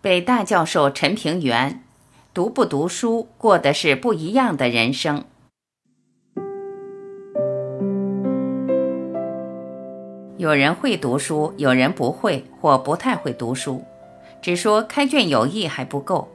[0.00, 1.82] 北大教授陈平原，
[2.32, 5.24] 读不读书，过的是不一样的人生。
[10.36, 13.82] 有人会读书，有人不会或不太会读书。
[14.40, 16.28] 只说开卷有益还不够，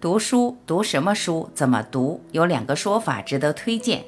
[0.00, 4.06] 读书读什么书，怎么读，有两个说法值得推荐。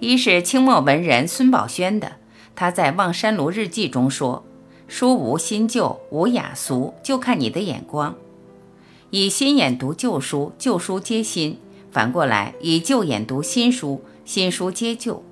[0.00, 2.14] 一是清末文人孙宝轩的，
[2.56, 4.44] 他在《望山庐日记》中说
[4.88, 8.14] ：“书无新旧，无雅俗，就看你的眼光。
[9.10, 11.56] 以新眼读旧书，旧书皆新；
[11.90, 15.22] 反过来，以旧眼读新书，新书皆旧。”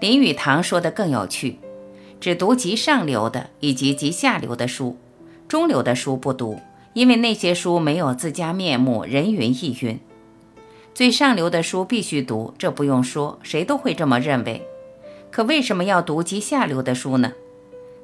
[0.00, 1.58] 林语堂说的更有趣，
[2.20, 4.96] 只读极上流的以及极下流的书，
[5.46, 6.58] 中流的书不读，
[6.94, 9.98] 因为那些书没有自家面目，人云亦云。
[10.92, 14.66] 最上流的书必须读，这不用说，谁都会这么认为。
[15.30, 17.32] 可为什么要读极下流的书呢？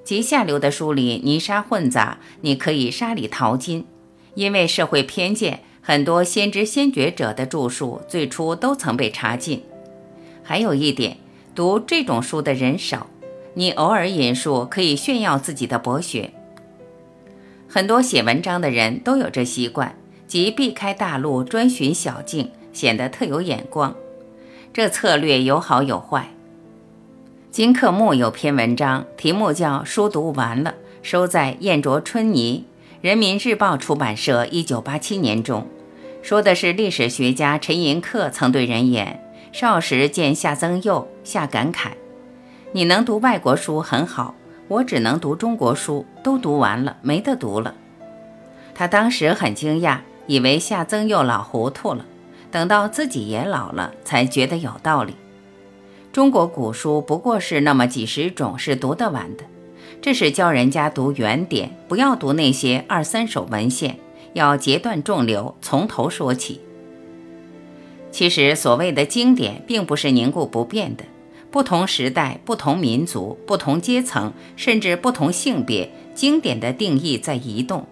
[0.04, 3.86] 极下流的书里泥沙混杂，你可以沙里淘金，
[4.34, 9.62] 因为社会偏见，很多先知先觉者的著述最初都曾被查禁。
[10.42, 11.16] 还有一点。
[11.56, 13.06] 读这种书的人少，
[13.54, 16.32] 你偶尔引述可以炫耀自己的博学。
[17.68, 23.94] 很多写文章的人都有这习惯，即避开大路，专寻小径，显得特有眼光。
[24.72, 26.34] 这策略有好有坏。
[27.54, 30.70] 金克木有篇文章，题目叫《书读完了》，
[31.02, 32.64] 收在《燕啄春泥》，
[33.00, 35.64] 人民日报出版社一九八七年中，
[36.20, 39.20] 说的是历史学家陈寅恪曾对人言。
[39.52, 41.90] 少时见夏曾佑，夏感慨
[42.74, 44.34] ：“你能读外国书很好，
[44.66, 47.72] 我只能读中国书，都读完了，没得读了。”
[48.74, 52.04] 他当时很惊讶，以为夏曾佑老糊涂了。
[52.50, 55.14] 等到自己也老了，才觉得有道理。
[56.14, 59.42] 中国古书不过是那么几十种，是读得完的。
[60.00, 63.98] 这是教人家读原点，不要读那些二三手文献，
[64.32, 66.60] 要截断众流，从头说起。
[68.12, 71.02] 其实，所谓的经典并不是凝固不变的。
[71.50, 77.88] 不同时代、不同民族、不同阶层，甚至不同性别，经典的定义在移动。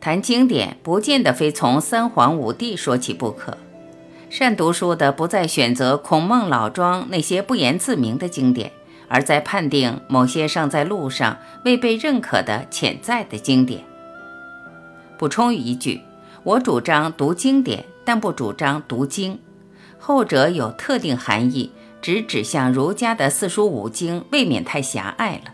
[0.00, 3.58] 谈经典，不见得非从三皇五帝说起不可。
[4.30, 8.72] 善读书的不再选择孔孟老庄那些不言自明的经典，
[9.08, 13.84] 而在判定某些尚在路上、未被认可的潜在的经典。
[15.16, 16.00] 补充一句，
[16.42, 17.84] 我主张读经典。
[18.04, 19.38] 但不主张读经，
[19.98, 25.52] 后者有特定含义，只指向儒家的四书五经，未免太狭隘了。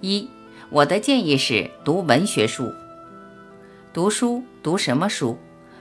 [0.00, 0.28] 一，
[0.70, 2.72] 我的建议是读文学书。
[3.92, 5.36] 读书读什么书？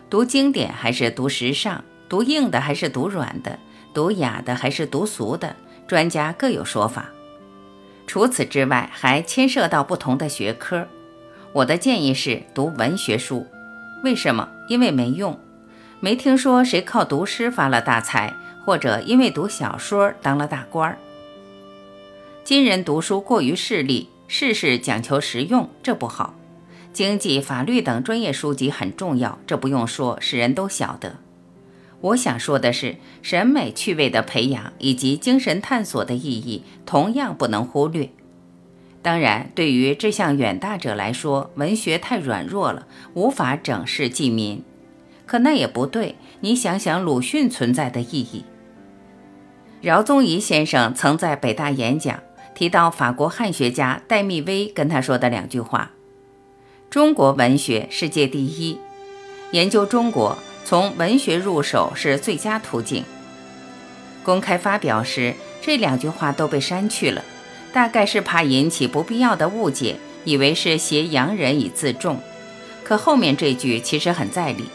[0.09, 1.81] 读经典还是读时尚？
[2.09, 3.59] 读硬的还是读软的？
[3.93, 5.55] 读雅的还是读俗的？
[5.87, 7.11] 专家各有说法。
[8.07, 10.87] 除此之外，还牵涉到不同的学科。
[11.53, 13.45] 我的建议是读文学书。
[14.03, 14.49] 为什么？
[14.67, 15.39] 因为没用，
[15.99, 20.97] 没听说谁靠读诗发了大财，或者因为读小说当了大官儿。
[22.43, 26.33] 今人读书过于势利，事事讲求实用，这不好。
[26.99, 31.15] 经济、法律等专业书籍很重要，这不用说，是人都晓得。
[32.01, 38.09] 我想说的是，审美趣味的培养以及精神探索的意义，同样不能忽略。
[39.01, 44.61] 当然，对于志向远大者来说，文学太软弱了，无法整世济民。
[45.25, 46.15] 可那也不对。
[46.41, 48.43] 你想想鲁迅存在的意义。
[49.81, 52.19] 饶宗颐先生曾在北大演讲，
[52.53, 55.91] 提到法国汉学家戴密威跟他说的两句话
[56.89, 58.79] ：“中国文学世界第一，
[59.51, 60.35] 研究中国
[60.65, 63.03] 从文学入手是最佳途径。”
[64.25, 67.23] 公开发表时，这两句话都被删去了。
[67.71, 72.19] 大概是怕引起不必要的误解，以为是挟洋人以自重。
[72.83, 74.65] 可后面这句其实很在理。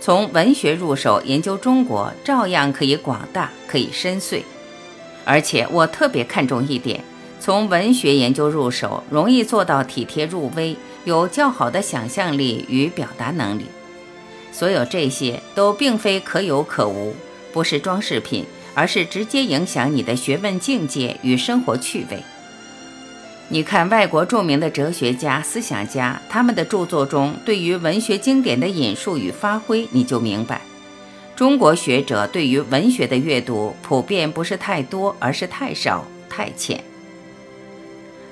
[0.00, 4.42] 从文学入手研究中国，照样可以广大，可以深邃。
[5.24, 7.04] 而且我特别看重一点：
[7.38, 13.66] 从文学研究入手，容易做到体贴入微，有较好的想象力与表达能力。
[14.52, 17.14] 所有这些都并非可有可无，
[17.52, 18.44] 不是装饰品。
[18.72, 22.22] 而是直接影响你的学问境界与生活趣味。
[23.48, 30.60] 你看外国著名的哲学家、思想家，他们的著作中对于文学经典的引述与发挥，你就明白。
[31.34, 36.82] 中国学者对于文学的阅读，普遍不是太多，而是太少、太浅。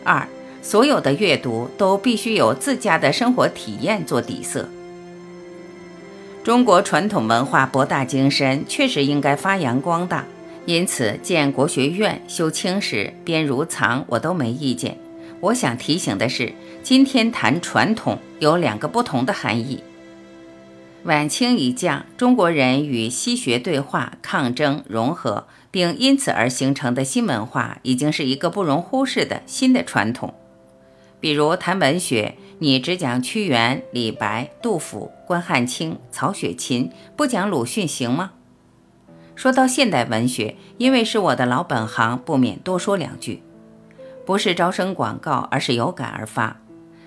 [0.04, 0.26] 二，
[0.62, 4.68] 所有的阅读都必须有自家的生活体验做底色。
[6.44, 10.24] 中国传统文化博大精深，确实应该发扬光大。
[10.66, 14.98] 因此，建国学院、修清史、编儒藏，我都没意见。
[15.40, 16.52] 我想提醒的是，
[16.82, 19.82] 今天谈传统有两个不同的含义。
[21.04, 30.34] 晚清一降，中国人与西学对话、抗争、融合，并因此而形成的新文化，已经是一个不容忽视的新的传统。
[31.20, 38.32] 比如谈文学，你只讲屈原、李白、杜甫、关汉卿、曹雪芹，不讲鲁迅行吗？
[39.34, 43.42] 说到现代文学，因为是我的老本行，不免多说两句。
[44.24, 46.60] 不是招生广告，而是有感而发。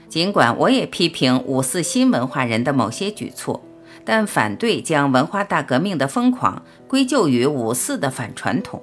[0.09, 3.63] 尽管我也批评五四新文化人的某些举措，
[4.03, 8.81] 但反对将文化大革命的疯狂归咎于五四的反传统。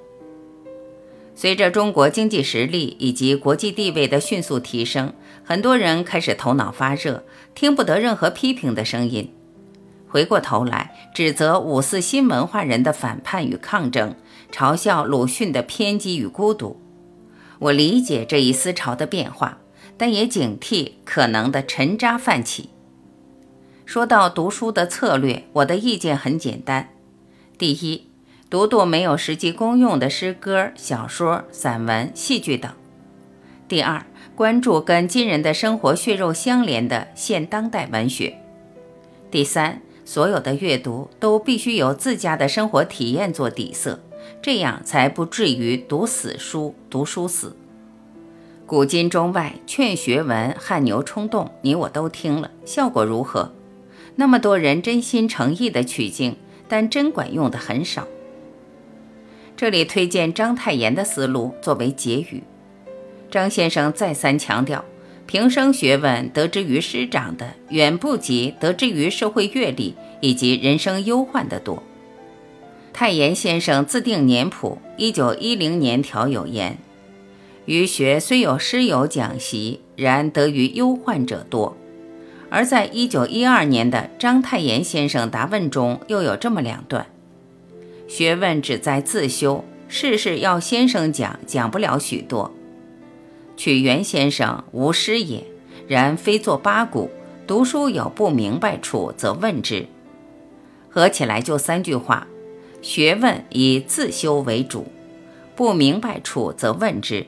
[1.41, 5.13] 随着中国经济实力以及国际地位的迅速提升，
[5.45, 7.23] 很多人开始头脑发热，
[7.55, 9.33] 听不得任何批评的声音。
[10.09, 14.15] 回过头来指责五四新文化人的反叛与抗争，
[14.51, 16.81] 嘲笑鲁迅的偏激与孤独。
[17.59, 19.59] 我理解这一思潮的变化，
[19.95, 22.67] 但也警惕可能的沉渣泛起。
[23.85, 26.89] 说到读书的策略，我的意见很简单：
[27.57, 28.08] 第一，
[28.49, 32.71] 读读没有实际功用的诗歌、小说、散文、戏剧等；
[33.67, 34.03] 第二，
[34.35, 38.33] 关注跟今人的生活血肉相连的现当代文学；
[39.29, 39.81] 第三。
[40.03, 43.99] 所有的阅读都必须有自家的生活体验做底色，
[44.41, 47.55] 这样才不至于读死书、读书死。
[48.65, 53.53] 古今中外劝学文、汗牛充栋，你我都听了，效果如何？
[54.15, 56.35] 那么多人真心诚意的取经，
[56.67, 58.07] 但真管用的很少。
[59.59, 62.41] 这里推荐章太炎的思路作为结语。
[63.29, 64.85] 张先生再三强调。
[65.27, 71.83] 平生学问得之于师长的，远不及得之于社会阅历以及人生忧患的多。
[72.93, 76.77] 太炎先生自定年谱，一九一零年条有言
[77.67, 81.75] ：“余学虽有师友讲习，然得于忧患者多。”
[82.49, 87.05] 而在一九一二年的章太炎先生答问中，又有这么两段
[88.09, 92.51] ：“学问只在自修，事事要先生讲，讲不了许多。”
[93.55, 95.43] 取袁先生无师也，
[95.87, 97.11] 然非作八股。
[97.45, 99.87] 读书有不明白处，则问之。
[100.89, 102.27] 合起来就三句话：
[102.81, 104.87] 学问以自修为主，
[105.55, 107.25] 不明白处则问之，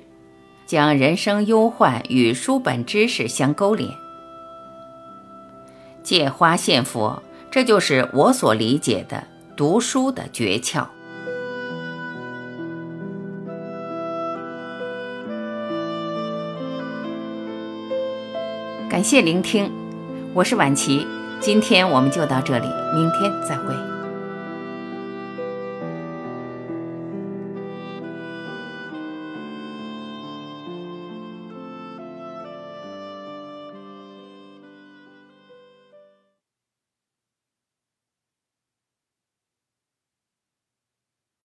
[0.66, 3.89] 将人生忧患与书本知识相勾连。
[6.04, 9.24] 借花献佛，这就是我所理解的
[9.62, 10.88] 读书的诀窍。
[18.90, 19.72] 感谢聆听，
[20.34, 21.06] 我是婉琪，
[21.40, 22.66] 今天我们就到这里，
[22.96, 23.91] 明天再会。